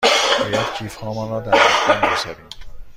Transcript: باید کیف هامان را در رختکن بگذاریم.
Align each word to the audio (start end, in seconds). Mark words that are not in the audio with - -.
باید 0.39 0.73
کیف 0.77 0.95
هامان 0.95 1.29
را 1.29 1.39
در 1.39 1.51
رختکن 1.53 2.07
بگذاریم. 2.09 2.45